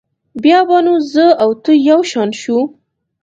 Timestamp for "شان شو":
2.11-2.57